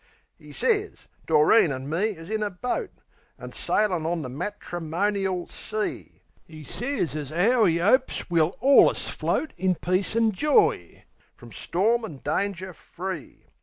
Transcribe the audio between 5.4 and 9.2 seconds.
sea. 'E sez as 'ow 'e 'opes we'll allus